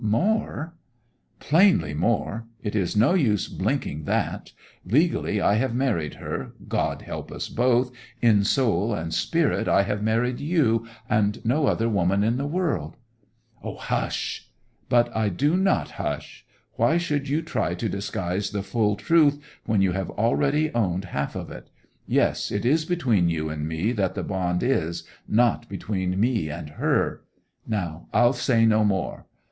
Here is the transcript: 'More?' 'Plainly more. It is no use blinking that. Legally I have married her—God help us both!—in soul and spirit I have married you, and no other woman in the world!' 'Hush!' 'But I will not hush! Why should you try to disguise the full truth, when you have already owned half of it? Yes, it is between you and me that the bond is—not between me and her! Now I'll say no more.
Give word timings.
'More?' 0.03 0.73
'Plainly 1.39 1.93
more. 1.93 2.47
It 2.63 2.75
is 2.75 2.97
no 2.97 3.13
use 3.13 3.47
blinking 3.47 4.05
that. 4.05 4.51
Legally 4.83 5.39
I 5.39 5.53
have 5.57 5.75
married 5.75 6.15
her—God 6.15 7.03
help 7.03 7.31
us 7.31 7.47
both!—in 7.47 8.43
soul 8.43 8.95
and 8.95 9.13
spirit 9.13 9.67
I 9.67 9.83
have 9.83 10.01
married 10.01 10.39
you, 10.39 10.87
and 11.07 11.39
no 11.45 11.67
other 11.67 11.87
woman 11.87 12.23
in 12.23 12.37
the 12.37 12.47
world!' 12.47 12.97
'Hush!' 13.63 14.49
'But 14.89 15.15
I 15.15 15.31
will 15.39 15.55
not 15.55 15.91
hush! 15.91 16.47
Why 16.77 16.97
should 16.97 17.29
you 17.29 17.43
try 17.43 17.75
to 17.75 17.87
disguise 17.87 18.49
the 18.49 18.63
full 18.63 18.95
truth, 18.95 19.37
when 19.67 19.83
you 19.83 19.91
have 19.91 20.09
already 20.09 20.73
owned 20.73 21.05
half 21.05 21.35
of 21.35 21.51
it? 21.51 21.69
Yes, 22.07 22.49
it 22.51 22.65
is 22.65 22.85
between 22.85 23.29
you 23.29 23.49
and 23.49 23.67
me 23.67 23.91
that 23.91 24.15
the 24.15 24.23
bond 24.23 24.63
is—not 24.63 25.69
between 25.69 26.19
me 26.19 26.49
and 26.49 26.71
her! 26.81 27.21
Now 27.67 28.07
I'll 28.11 28.33
say 28.33 28.65
no 28.65 28.83
more. 28.83 29.27